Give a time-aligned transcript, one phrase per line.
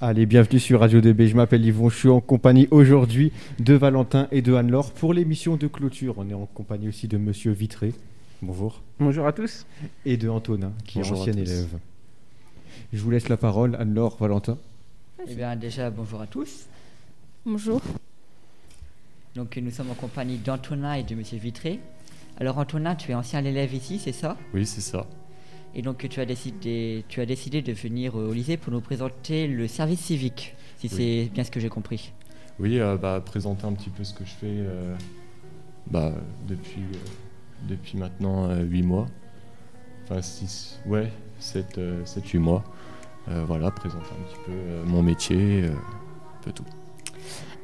[0.00, 1.26] Allez, bienvenue sur Radio 2B.
[1.26, 1.88] Je m'appelle Yvon.
[1.88, 6.14] Je suis en compagnie aujourd'hui de Valentin et de Anne-Laure pour l'émission de clôture.
[6.18, 7.92] On est en compagnie aussi de Monsieur Vitré.
[8.42, 8.80] Bonjour.
[8.98, 9.66] Bonjour à tous.
[10.04, 11.78] Et de Antonin, qui Bonjour est ancien élève.
[12.92, 14.58] Je vous laisse la parole, Anne-Laure, Valentin.
[15.28, 16.66] Eh bien, déjà, bonjour à tous.
[17.46, 17.80] Bonjour.
[19.34, 21.80] Donc, nous sommes en compagnie d'Antonin et de Monsieur Vitré.
[22.38, 24.36] Alors, Antonin, tu es ancien élève ici, c'est ça?
[24.52, 25.06] Oui, c'est ça.
[25.74, 28.80] Et donc, tu as décidé, tu as décidé de venir euh, au lycée pour nous
[28.80, 30.92] présenter le service civique, si Oui.
[30.96, 32.12] c'est bien ce que j'ai compris.
[32.60, 34.94] Oui, euh, bah, présenter un petit peu ce que je fais euh,
[35.90, 36.12] bah,
[36.46, 39.06] depuis, euh, depuis maintenant 8 mois.
[40.04, 42.64] Enfin, 6, ouais, 7, 8 mois.
[43.28, 46.64] Euh, voilà, présenter un petit peu euh, mon métier, euh, un peu tout.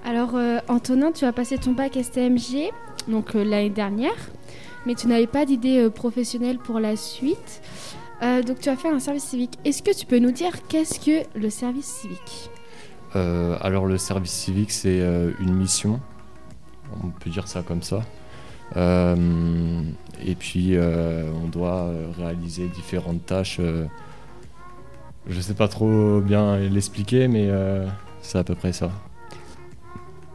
[0.05, 2.71] Alors, euh, Antonin, tu as passé ton bac STMG
[3.09, 4.15] donc euh, l'année dernière,
[4.87, 7.63] mais tu n'avais pas d'idée euh, professionnelle pour la suite.
[8.23, 9.59] Euh, donc, tu as fait un service civique.
[9.65, 12.51] Est-ce que tu peux nous dire qu'est-ce que le service civique?
[13.17, 16.01] Euh, alors, le service civique, c'est euh, une mission.
[17.05, 18.03] On peut dire ça comme ça.
[18.77, 23.61] Et puis, on doit réaliser différentes tâches.
[25.27, 27.51] je ne sais pas trop bien l'expliquer, mais
[28.21, 28.91] c'est à peu près ça.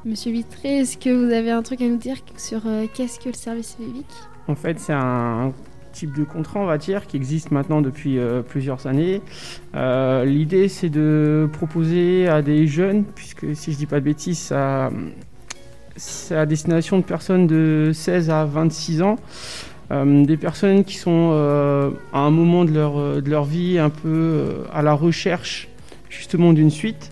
[0.05, 2.61] Monsieur Vitré, est-ce que vous avez un truc à nous dire sur
[2.93, 4.15] qu'est-ce que le service civique?
[4.47, 5.53] En fait, c'est un
[5.93, 9.21] type de contrat, on va dire, qui existe maintenant depuis euh, plusieurs années.
[9.75, 14.53] Euh, L'idée, c'est de proposer à des jeunes, puisque si je dis pas de bêtises,
[15.95, 19.15] c'est à destination de personnes de 16 à 26 ans.
[19.91, 21.31] Euh, des personnes qui sont
[22.11, 22.73] à un moment de
[23.29, 25.69] leur, vie un peu à la recherche
[26.09, 27.11] justement d'une suite.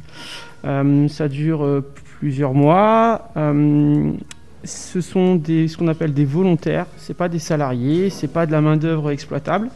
[0.63, 1.83] Ça dure
[2.19, 3.31] plusieurs mois.
[4.61, 6.85] Euh, ce sont des, ce qu'on appelle des volontaires.
[6.97, 9.69] C'est pas des salariés, c'est pas de la main d'œuvre exploitable.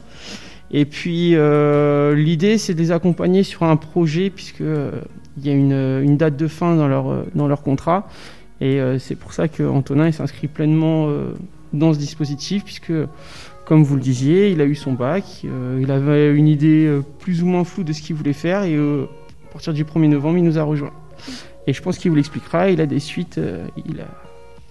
[0.72, 4.92] Et puis euh, l'idée, c'est de les accompagner sur un projet puisque euh,
[5.38, 8.08] il y a une, une date de fin dans leur, euh, contrat.
[8.62, 11.34] Et euh, c'est pour ça que Antonin il s'inscrit pleinement euh,
[11.74, 12.94] dans ce dispositif puisque,
[13.66, 17.02] comme vous le disiez, il a eu son bac, euh, il avait une idée euh,
[17.20, 19.06] plus ou moins floue de ce qu'il voulait faire et euh,
[19.50, 20.94] à partir du 1er novembre, il nous a rejoints.
[21.68, 22.70] Et je pense qu'il vous l'expliquera.
[22.70, 23.38] Il a des suites.
[23.38, 23.66] euh,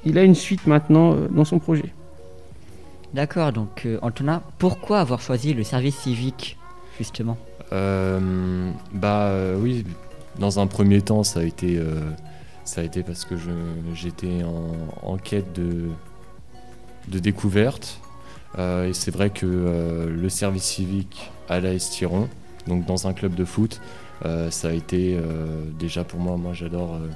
[0.05, 1.93] il a une suite maintenant euh, dans son projet.
[3.13, 6.59] D'accord, donc, euh, Antonin, pourquoi avoir choisi le service civique,
[6.99, 7.37] justement?
[7.73, 9.85] Euh, bah euh, oui,
[10.39, 12.01] dans un premier temps, ça a été, euh,
[12.65, 13.35] ça a été parce que
[13.95, 15.89] j'étais en, en quête de,
[17.09, 18.01] de découverte.
[18.59, 22.29] Euh, et c'est vrai que euh, le service civique à l'AS Tiron,
[22.67, 23.81] donc dans un club de foot,
[24.25, 27.09] euh, ça a été euh, déjà pour moi, moi j'adore euh,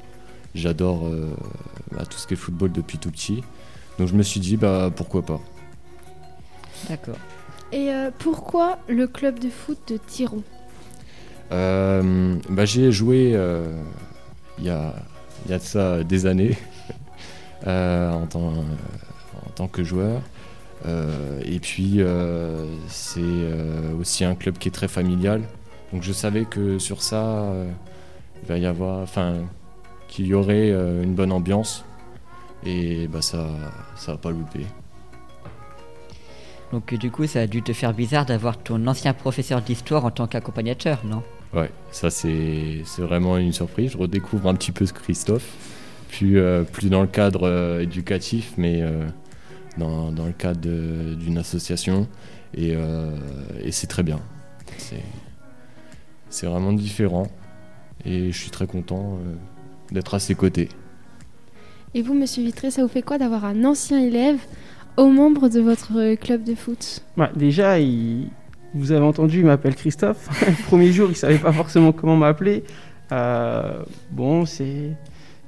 [0.54, 1.30] j'adore euh,
[1.92, 3.42] bah, tout ce qui est football depuis tout petit.
[3.98, 5.40] Donc je me suis dit, bah pourquoi pas.
[6.88, 7.16] D'accord.
[7.72, 10.42] Et euh, pourquoi le club de foot de Tiron?
[11.52, 13.66] Euh, bah, J'y ai joué euh,
[14.58, 14.94] il y, a,
[15.44, 16.56] il y a de ça des années
[17.66, 20.22] euh, en, tant, en tant que joueur.
[20.86, 25.42] Euh, et puis euh, c'est euh, aussi un club qui est très familial.
[25.92, 27.70] Donc je savais que sur ça, euh,
[28.42, 29.38] il va y avoir, enfin,
[30.08, 31.84] qu'il y aurait euh, une bonne ambiance.
[32.64, 33.46] Et bah, ça,
[33.94, 34.66] ça va pas louper.
[36.72, 40.10] Donc, du coup, ça a dû te faire bizarre d'avoir ton ancien professeur d'histoire en
[40.10, 41.22] tant qu'accompagnateur, non?
[41.54, 43.92] Ouais, ça c'est c'est vraiment une surprise.
[43.92, 45.48] Je redécouvre un petit peu ce Christophe,
[46.10, 49.06] plus, euh, plus dans le cadre euh, éducatif, mais euh,
[49.78, 50.60] dans, dans le cadre
[51.14, 52.06] d'une association.
[52.54, 52.74] Et,
[53.62, 54.20] et c'est très bien.
[54.78, 55.02] C'est
[56.30, 57.28] c'est vraiment différent.
[58.04, 59.18] Et je suis très content
[59.92, 60.68] d'être à ses côtés.
[61.94, 64.38] Et vous, monsieur Vitré, ça vous fait quoi d'avoir un ancien élève
[64.96, 67.02] au membre de votre euh, club de foot?
[67.16, 68.28] Bah, déjà, il-
[68.74, 70.28] vous avez entendu, il m'appelle Christophe.
[70.46, 72.64] Le premier jour, il savait pas forcément comment m'appeler.
[73.12, 74.90] Euh, bon, c'est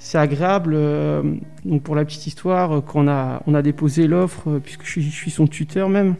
[0.02, 0.72] c'est agréable.
[0.74, 1.22] euh,
[1.64, 4.84] donc pour la petite histoire, euh, quand on a, on a déposé l'offre, euh, puisque
[4.84, 6.14] je suis, je suis son tuteur même,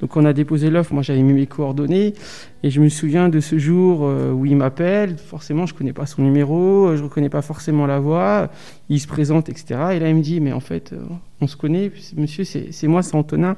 [0.00, 2.14] donc on a déposé l'offre, moi j'avais mis mes coordonnées,
[2.62, 6.22] et je me souviens de ce jour où il m'appelle, forcément je connais pas son
[6.22, 8.48] numéro, je reconnais pas forcément la voix,
[8.88, 9.66] il se présente, etc.
[9.92, 10.94] Et là il me dit, mais en fait,
[11.40, 13.56] on se connaît, monsieur, c'est moi, c'est Antonin.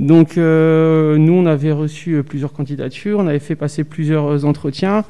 [0.00, 5.04] Donc euh, nous, on avait reçu plusieurs candidatures, on avait fait passer plusieurs entretiens.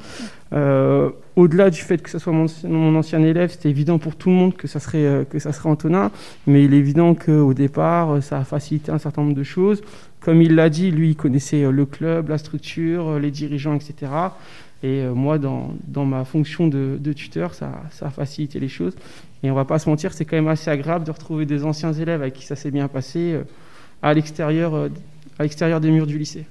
[0.52, 4.34] Euh, Au-delà du fait que ce soit mon, ancien élève, c'était évident pour tout le
[4.34, 6.10] monde que ça serait, euh, que ça serait Antonin.
[6.46, 9.80] Mais il est évident qu'au départ, euh, ça a facilité un certain nombre de choses.
[10.20, 14.12] Comme il l'a dit, lui, il connaissait le club, la structure, les dirigeants, etc.
[14.82, 18.94] Et moi, dans, dans ma fonction de, de tuteur, ça, ça a facilité les choses.
[19.42, 21.94] Et on va pas se mentir, c'est quand même assez agréable de retrouver des anciens
[21.94, 23.40] élèves avec qui ça s'est bien passé
[24.02, 24.90] à l'extérieur
[25.38, 26.44] des murs du lycée.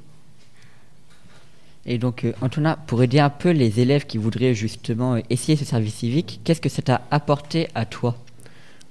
[1.85, 5.57] Et donc, euh, Antonin, pour aider un peu les élèves qui voudraient justement euh, essayer
[5.57, 8.15] ce service civique, qu'est-ce que ça t'a apporté à toi?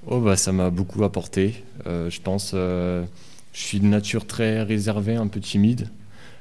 [0.06, 1.62] Oh bah ça m'a beaucoup apporté.
[1.87, 3.06] Euh, je pense, je
[3.52, 5.88] suis de nature très réservée, un peu timide.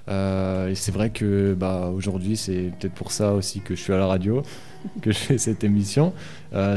[0.09, 3.97] Et c'est vrai que bah, aujourd'hui, c'est peut-être pour ça aussi que je suis à
[3.97, 4.41] la radio,
[5.01, 6.13] que je fais cette émission.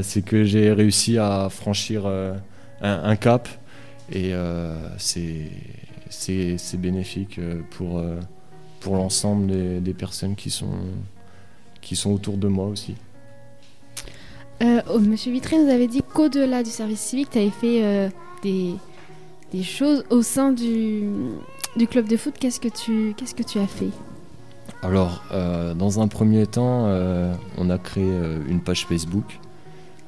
[0.02, 2.40] C'est que j'ai réussi à franchir un,
[2.80, 3.48] un cap
[4.10, 4.32] et
[4.98, 5.46] c'est
[6.76, 7.38] bénéfique
[7.70, 8.02] pour,
[8.80, 10.72] pour l'ensemble des, des personnes qui sont,
[11.80, 12.94] qui sont autour de moi aussi.
[14.62, 18.08] Euh, oh, Monsieur Vitré nous avait dit qu'au-delà du service civique, tu avais fait euh,
[18.42, 18.74] des,
[19.52, 21.04] des choses au sein du,
[21.76, 22.34] du club de foot.
[22.38, 23.88] Qu'est-ce que tu, qu'est-ce que tu as fait?
[24.82, 29.38] Alors, euh, dans un premier temps, euh, on a créé euh, une page Facebook,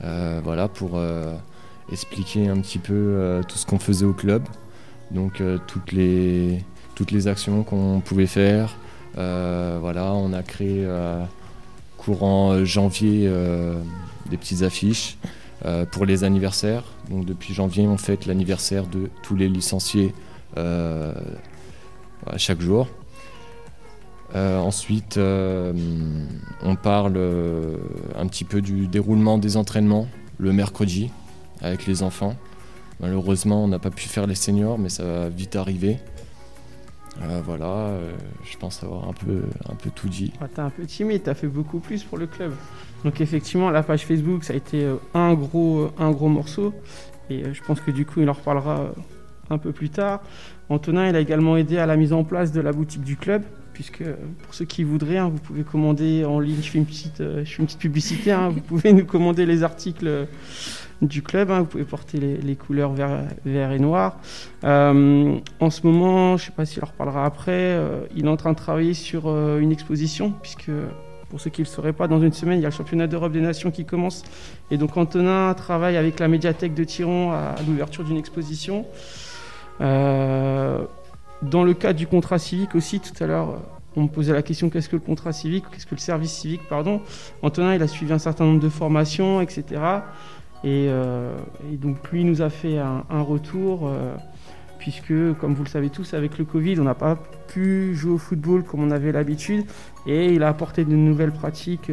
[0.03, 1.35] euh, voilà, pour euh,
[1.91, 4.43] expliquer un petit peu euh, tout ce qu'on faisait au club,
[5.11, 6.63] donc euh, toutes les
[7.03, 8.77] toutes les actions qu'on pouvait faire.
[9.19, 11.25] Euh, voilà, on a créé euh,
[11.99, 13.29] courant euh, janvier
[14.31, 15.19] des petites affiches
[15.91, 16.85] pour les anniversaires.
[17.11, 20.15] Donc depuis janvier, on fête l'anniversaire de tous les licenciés
[20.57, 21.13] à
[22.37, 22.87] chaque jour.
[24.33, 27.19] Ensuite, on parle
[28.17, 30.07] un petit peu du déroulement des entraînements
[30.39, 31.11] le mercredi
[31.63, 32.37] avec les enfants.
[33.01, 35.99] Malheureusement, on n'a pas pu faire les seniors, mais ça va vite arriver.
[37.21, 38.13] Euh, voilà, euh,
[38.45, 40.33] je pense avoir un peu, un peu tout dit.
[40.41, 42.53] Ah, t'es un peu timide, t'as fait beaucoup plus pour le club.
[43.05, 46.73] Donc effectivement, la page Facebook, ça a été euh, un gros, un gros morceau.
[47.31, 48.93] Et je pense que du coup, il en reparlera
[49.51, 50.21] un peu plus tard.
[50.69, 53.43] Antonin, il a également aidé à la mise en place de la boutique du club.
[53.73, 56.87] Puisque euh, pour ceux qui voudraient, hein, vous pouvez commander en ligne, je fais une
[56.87, 60.25] petite, euh, je fais une petite publicité, hein, vous pouvez nous commander les articles euh,
[61.01, 64.19] du club, hein, vous pouvez porter les, couleurs vert, et noir.
[64.63, 67.77] En ce moment, je ne sais pas s'il en reparlera après,
[68.15, 69.29] il est en train de travailler sur
[69.59, 70.71] une exposition, puisque
[71.29, 73.09] pour ceux qui ne le sauraient pas, dans une semaine, il y a le championnat
[73.09, 74.23] d'Europe des Nations qui commence.
[74.71, 78.87] Et donc Antonin travaille avec la médiathèque de Tiron à l'ouverture d'une exposition.
[81.43, 83.57] Dans le cadre du contrat civique aussi, tout à l'heure, euh,
[83.97, 86.63] on me posait la question qu'est-ce que le contrat civique, qu'est-ce que le service civique,
[86.69, 87.01] pardon.
[87.43, 89.65] Antonin, il a suivi un certain nombre de formations, etc.
[90.65, 91.37] Et, euh,
[91.71, 94.15] et donc lui nous a fait un, retour, euh,
[94.79, 97.19] puisque, comme vous le savez tous, avec le Covid, on n'a pas
[97.49, 99.67] pu jouer au football comme on avait l'habitude.
[100.07, 101.91] Et il a apporté de nouvelles pratiques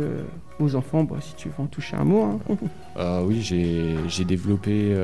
[0.60, 2.40] aux enfants, Bah, si tu veux en toucher un mot.
[2.50, 2.58] hein.
[2.98, 4.96] Euh, oui, j'ai développé,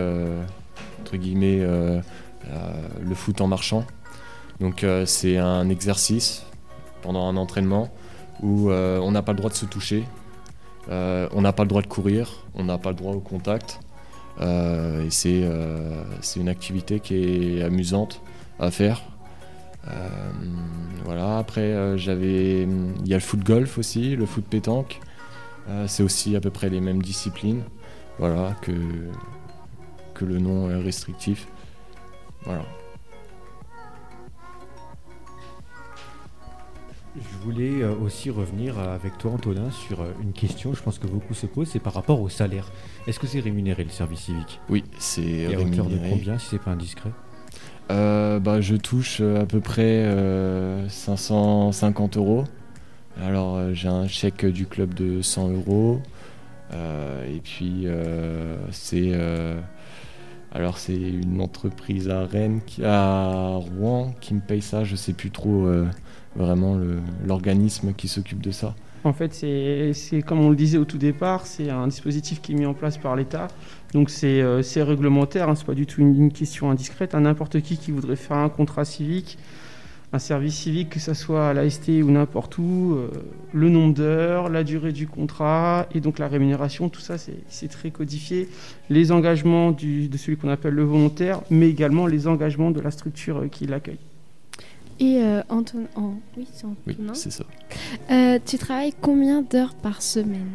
[1.01, 3.83] entre guillemets, le foot en marchant.
[4.59, 6.43] Donc euh, c'est un exercice
[7.01, 7.93] pendant un entraînement
[8.41, 10.03] où euh, on n'a pas le droit de se toucher,
[10.89, 13.79] euh, on n'a pas le droit de courir, on n'a pas le droit au contact.
[14.41, 15.43] Et c'est
[16.35, 18.21] une activité qui est amusante
[18.59, 19.01] à faire.
[21.05, 22.63] Voilà, après j'avais.
[22.63, 24.99] Il y a le foot golf aussi, le foot pétanque.
[25.87, 27.63] C'est aussi à peu près les mêmes disciplines.
[28.19, 28.73] Voilà, que,
[30.15, 31.47] que le nom est restrictif.
[32.43, 32.65] Voilà.
[37.17, 41.07] Je voulais euh, aussi revenir avec toi, Antonin, sur euh, une question, je pense que
[41.07, 42.69] beaucoup se posent, c'est par rapport au salaire.
[43.07, 44.59] Est-ce que c'est rémunéré le service civique?
[44.69, 46.09] Oui, c'est Et à hauteur de rémunéré.
[46.09, 47.11] combien, si c'est pas indiscret?
[47.91, 52.43] Euh, bah, je touche à peu près euh, 550 euros.
[53.21, 56.01] Alors j'ai un chèque du club de 100 euros.
[56.73, 57.87] Et puis
[58.71, 59.13] c'est
[60.55, 64.85] alors c'est une entreprise à Rennes, à Rouen, qui me paye ça.
[64.85, 65.85] Je sais plus trop euh,
[66.35, 66.77] vraiment
[67.25, 68.75] l'organisme qui s'occupe de ça.
[69.05, 72.55] En fait, c'est comme on le disait au tout départ, c'est un dispositif qui est
[72.55, 73.49] mis en place par l'État.
[73.93, 77.13] Donc c'est euh, réglementaire, hein, c'est pas du tout une, question indiscrète.
[77.13, 79.37] À N'importe qui qui voudrait faire un contrat civique,
[80.11, 83.11] un service civique, que ce soit à l'AST ou n'importe où, euh,
[83.53, 87.91] le nombre d'heures, la durée du contrat et donc la rémunération, tout ça c'est très
[87.91, 88.49] codifié.
[88.89, 93.43] Les engagements de celui qu'on appelle le volontaire, mais également les engagements de la structure
[93.43, 93.99] euh, qui l'accueille.
[94.99, 97.13] Et euh, Anton- en- oui, c'est Oui, Antonin.
[97.13, 97.43] c'est ça.
[98.11, 100.51] Euh, tu travailles combien d'heures par semaine?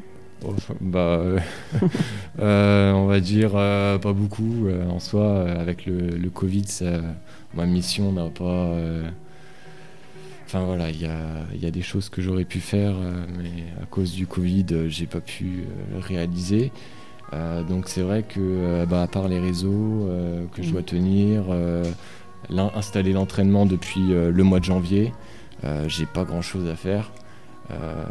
[0.47, 1.39] Oh, bah, euh,
[2.41, 4.69] euh, on va dire pas beaucoup.
[4.89, 7.03] en soi, avec le, le Covid, ça-
[7.55, 8.75] ma mission n'a pas.
[10.47, 12.95] Enfin voilà, il y a, il y a des choses que j'aurais pu faire,
[13.39, 15.65] mais à cause du Covid, j'ai pas pu
[16.01, 16.73] réaliser.
[17.69, 20.09] Donc c'est vrai que, bah, à part les réseaux
[20.53, 21.45] que je dois tenir,
[22.59, 25.13] installer l'entraînement depuis euh, le mois de janvier,
[25.65, 27.11] euh, j'ai pas grand chose à faire.
[27.71, 28.05] Euh,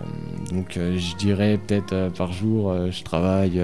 [0.52, 3.62] donc je dirais peut-être par jour, je travaille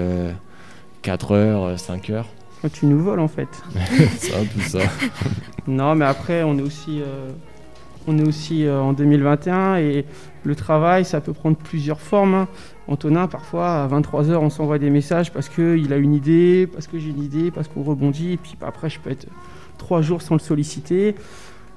[1.02, 2.26] 4 heures, euh, 5 heures.
[2.62, 3.48] Quand tu nous voles en fait.
[3.74, 4.80] un peu ça.
[5.68, 7.00] Non, mais après, on est aussi.
[7.00, 7.30] euh,
[8.08, 10.04] on est aussi en 2021 et
[10.44, 12.34] le travail, ça peut prendre plusieurs formes.
[12.34, 12.48] Hein.
[12.86, 17.00] Antonin, parfois, à 23h, on s'envoie des messages parce qu'il a une idée, parce que
[17.00, 19.26] j'ai une idée, parce qu'on rebondit, et puis après, je peux être
[19.76, 21.14] trois jours sans le solliciter.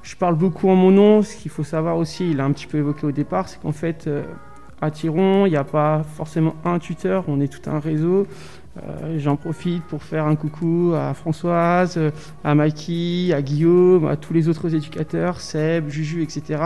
[0.01, 1.21] Je parle beaucoup en mon nom.
[1.21, 3.71] Ce qu'il faut savoir aussi, il a un petit peu évoqué au départ, c'est qu'en
[3.71, 4.23] fait, euh,
[4.81, 8.25] à Tiron, il n'y a pas forcément un tuteur, on est tout un réseau.
[8.77, 11.99] Euh, j'en profite pour faire un coucou à Françoise,
[12.43, 16.61] à Mikey, à Guillaume, à tous les autres éducateurs, Seb, Juju, etc.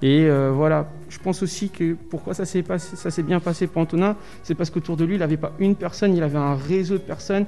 [0.00, 4.54] Et euh, voilà, je pense aussi que pourquoi ça s'est bien passé pour Antonin, c'est
[4.54, 7.46] parce qu'autour de lui, il n'avait pas une personne, il avait un réseau de personnes,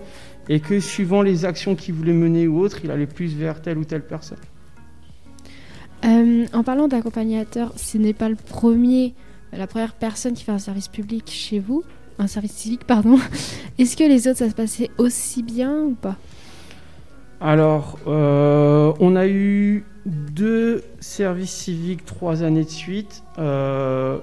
[0.48, 3.78] et que suivant les actions qu'il voulait mener ou autres, il allait plus vers telle
[3.78, 4.38] ou telle personne.
[6.04, 9.14] Euh, en parlant d'accompagnateur, ce n'est pas le premier,
[9.52, 11.84] la première personne qui fait un service public chez vous,
[12.18, 13.18] un service civique, pardon.
[13.78, 16.16] Est-ce que les autres, ça se passait aussi bien ou pas?
[17.40, 23.22] Alors, euh, on a eu deux services civiques trois années de suite.
[23.38, 24.18] Euh,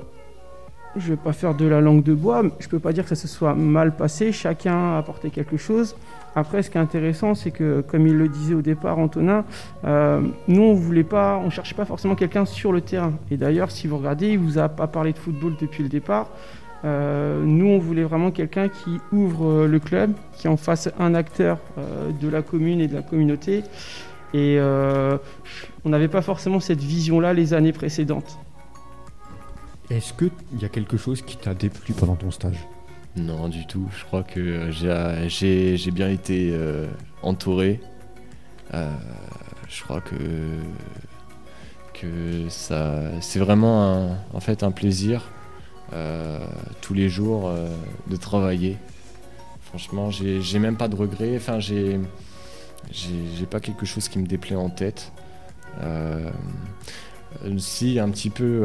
[0.96, 3.04] je ne vais pas faire de la langue de bois, je ne peux pas dire
[3.04, 4.32] que ça se soit mal passé.
[4.32, 5.96] Chacun a apporté quelque chose.
[6.36, 9.44] Après, ce qui est intéressant, c'est que, comme il le disait au départ, Antonin,
[9.86, 13.14] euh, nous, on voulait pas, on cherchait pas forcément quelqu'un sur le terrain.
[13.32, 16.30] Et d'ailleurs, si vous regardez, il vous a pas parlé de football depuis le départ.
[16.86, 21.16] Euh, nous, on voulait vraiment quelqu'un qui ouvre euh, le club, qui en fasse un
[21.16, 23.64] acteur de la commune et de la communauté.
[24.34, 28.38] Et on n'avait pas forcément cette vision-là les années précédentes.
[29.90, 32.68] Est-ce qu'il y a quelque chose qui t'a déplu pendant ton stage?
[33.16, 33.88] Non, du tout.
[33.98, 36.88] Je crois que euh, j'ai bien été euh,
[37.24, 37.80] entouré.
[38.74, 38.92] Euh,
[39.70, 40.16] je crois que,
[41.94, 45.30] que ça, c'est vraiment un, en fait un plaisir
[46.82, 47.52] tous les jours
[48.08, 48.78] de travailler.
[49.62, 51.36] Franchement, j'ai même pas de regrets.
[51.38, 52.00] Enfin, j'ai
[53.50, 55.12] pas quelque chose qui me déplaît en tête.
[57.58, 58.62] si, un petit peu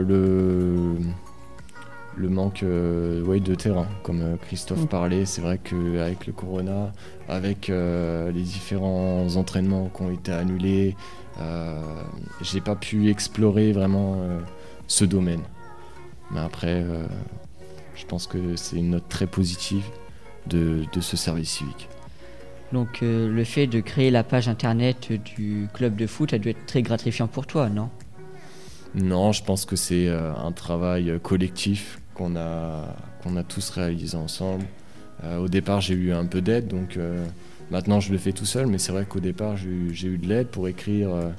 [0.00, 0.96] le
[2.18, 4.88] le manque euh, de terrain, comme euh, Christophe mm.
[4.88, 5.24] parlait.
[5.24, 6.92] C'est vrai qu'avec le Corona,
[7.28, 10.96] avec euh, les différents entraînements qui ont été annulés,
[12.42, 14.16] j'ai pas pu explorer vraiment
[14.88, 15.42] ce domaine.
[16.30, 16.84] Mais après,
[17.94, 19.84] je pense que c'est une note très positive
[20.46, 21.88] de, de ce service civique.
[22.72, 26.66] Donc le fait de créer la page internet du club de foot a dû être
[26.66, 27.88] très gratifiant pour toi, non?
[28.94, 34.66] Non, je pense que c'est un travail collectif qu'on a, qu'on a tous réalisé ensemble.
[35.24, 37.24] Euh, au départ, j'ai eu un peu d'aide, donc euh,
[37.70, 40.48] maintenant je le fais tout seul, mais c'est vrai qu'au départ, j'ai eu de l'aide
[40.48, 41.30] pour écrire euh,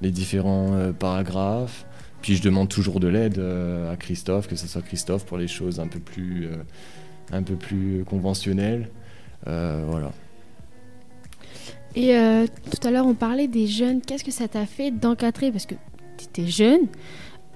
[0.00, 1.86] les différents paragraphes.
[2.22, 5.80] Puis je demande toujours de l'aide à Christophe, que ce soit Christophe pour les choses
[5.80, 6.48] un peu plus,
[7.32, 8.88] un peu plus conventionnelles.
[9.44, 10.12] voilà.
[11.96, 12.14] Et
[12.70, 14.00] tout à l'heure, on parlait des jeunes.
[14.00, 15.74] Qu'est-ce que ça t'a fait d'encadrer Parce que
[16.16, 16.86] tu étais jeune,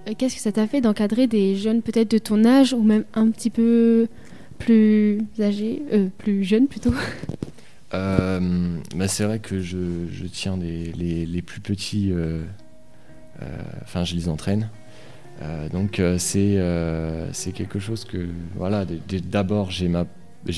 [0.08, 3.04] euh, qu'est-ce que ça t'a fait d'encadrer des jeunes peut-être de ton âge ou même
[3.14, 4.08] un petit peu
[4.58, 6.94] plus âgés, euh, plus jeunes plutôt?
[7.94, 9.78] Euh, bah C'est vrai que je,
[10.32, 12.12] tiens les, les, plus petits,
[13.82, 14.68] enfin je les entraîne.
[15.72, 16.58] donc c'est
[17.32, 18.84] c'est quelque chose que, voilà,
[19.24, 20.06] d'abord j'ai ma,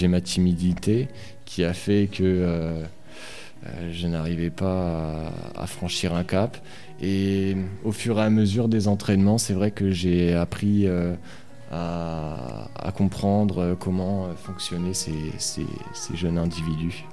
[0.08, 1.08] ma timidité
[1.44, 2.84] qui a fait que
[3.90, 6.56] je n'arrivais pas à, franchir un cap.
[7.00, 11.14] Et au fur et à mesure des entraînements, c'est vrai que j'ai appris euh,
[11.70, 15.32] à, comprendre comment fonctionnaient ces,
[16.14, 17.04] jeunes individus.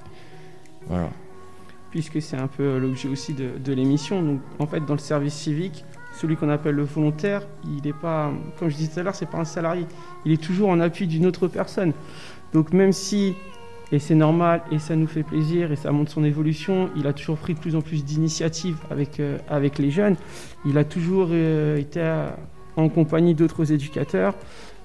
[0.88, 1.10] Voilà.
[1.90, 4.22] Puisque c'est un peu l'objet aussi de, l'émission.
[4.22, 5.84] Donc, en fait, dans le service civique,
[6.20, 9.30] celui qu'on appelle le volontaire, il n'est pas, comme je disais tout à l'heure, c'est
[9.30, 9.86] pas un salarié.
[10.24, 11.92] Il est toujours en appui d'une autre personne.
[12.52, 13.34] Donc, même si
[13.92, 16.90] et c'est normal, et ça nous fait plaisir, et ça montre son évolution.
[16.96, 20.16] Il a toujours pris de plus en plus d'initiatives avec, euh, avec les jeunes.
[20.64, 22.00] Il a toujours euh, été
[22.76, 24.34] en compagnie d'autres éducateurs.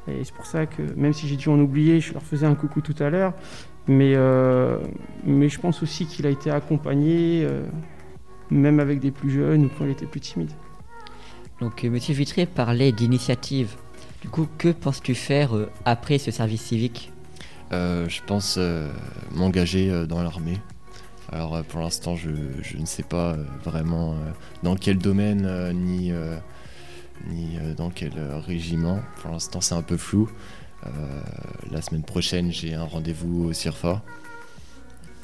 [0.08, 2.56] Et c'est pour ça que, même si j'ai dû en oublier, je leur faisais un
[2.56, 3.34] coucou tout à l'heure.
[3.92, 4.78] Mais, euh,
[5.26, 7.48] mais je pense aussi qu'il a été accompagné,
[8.50, 10.52] même avec des plus jeunes ou quand il était plus timide.
[11.60, 11.96] Donc, M.
[11.96, 13.76] Vitré parlait d'initiative.
[14.22, 15.52] Du coup, que penses-tu faire
[15.86, 17.12] après ce service civique?
[17.72, 18.92] Euh, je pense euh,
[19.32, 20.58] m'engager euh, dans l'armée.
[21.32, 22.30] Alors pour l'instant, je,
[22.78, 24.18] ne sais pas vraiment
[24.64, 26.12] dans quel domaine ni,
[27.30, 28.12] ni dans quel
[28.46, 29.00] régiment.
[29.22, 30.30] Pour l'instant, c'est un peu flou.
[31.72, 34.02] La semaine prochaine, j'ai un rendez-vous au CIRFA.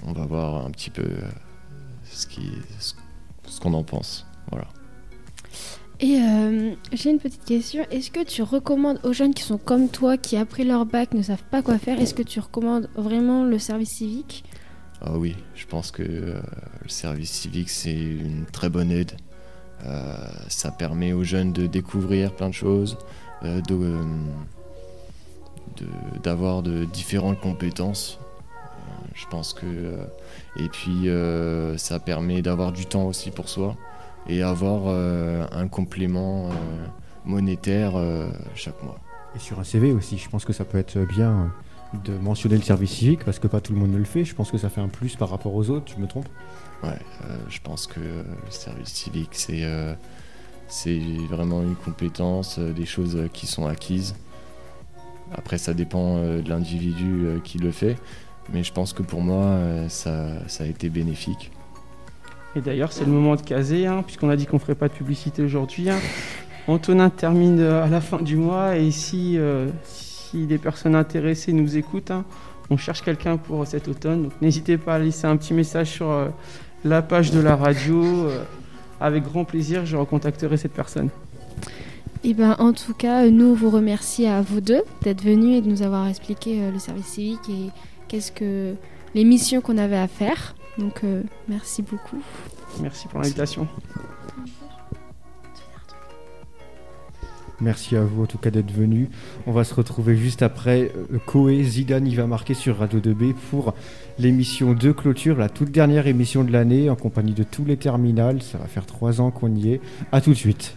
[0.06, 1.08] On va voir un petit peu
[2.04, 4.26] ce qu'on en pense.
[4.52, 4.68] Voilà.
[6.00, 7.84] Et euh, j'ai une petite question.
[7.90, 11.24] Est-ce que tu recommandes aux jeunes qui sont comme toi, qui après leur bac ne
[11.24, 14.44] savent pas quoi faire, est-ce que tu recommandes vraiment le service civique?
[15.02, 16.40] Ah oui, je pense que euh,
[16.84, 19.14] le service civique c'est une très bonne aide.
[20.50, 22.98] ça permet aux jeunes de découvrir plein de choses,
[23.44, 23.98] de,
[26.24, 28.20] d'avoir de, différentes compétences.
[29.14, 29.98] je pense que.
[30.58, 31.10] et puis,
[31.78, 33.76] ça permet d'avoir du temps aussi pour soi
[34.28, 34.88] et avoir
[35.52, 36.50] un complément
[37.26, 37.94] monétaire
[38.56, 39.00] chaque mois.
[39.36, 41.52] Et sur un CV aussi, je pense que ça peut être bien
[42.04, 44.26] de mentionner le service civique parce que pas tout le monde ne le fait.
[44.26, 46.30] Je pense que ça fait un plus par rapport aux autres, tu me trompes
[46.84, 49.96] Ouais, euh, je pense que le service civique, c'est euh,
[50.68, 54.16] c'est vraiment une compétence, euh, des choses qui sont acquises.
[55.36, 57.98] Après, ça dépend de l'individu qui le fait,
[58.54, 59.58] mais je pense que pour moi,
[59.90, 61.52] ça, ça a été bénéfique.
[62.56, 64.94] Et d'ailleurs, c'est le moment de caser, hein, puisqu'on a dit qu'on ferait pas de
[64.94, 65.90] publicité aujourd'hui.
[65.90, 66.00] Hein.
[66.68, 69.38] Antonin termine à la fin du mois, et si,
[69.84, 72.26] si des personnes intéressées nous écoutent, hein,
[72.70, 74.24] on cherche quelqu'un pour cet automne.
[74.24, 76.30] Donc n'hésitez pas à laisser un petit message sur
[76.84, 78.04] la page de la radio.
[78.04, 78.44] Euh,
[79.00, 81.10] avec grand plaisir, je recontacterai cette personne.
[82.28, 85.62] Et eh ben, en tout cas, nous vous remercions à vous deux d'être venus et
[85.62, 87.70] de nous avoir expliqué euh, le service civique et
[88.10, 88.76] qu'est-ce que
[89.16, 90.54] les missions qu'on avait à faire.
[90.78, 92.22] Donc, euh, merci beaucoup.
[92.82, 93.66] Merci pour l'invitation.
[97.62, 99.08] Merci à vous en tout cas d'être venu.
[99.46, 100.92] On va se retrouver juste après.
[101.28, 103.74] Koé, Zidane, il va marquer sur Radio 2B pour
[104.20, 108.42] l'émission de clôture, la toute dernière émission de l'année en compagnie de tous les terminales.
[108.42, 109.82] Ça va faire trois ans qu'on y est.
[110.12, 110.76] A tout de suite.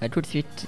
[0.00, 0.66] A tout de suite.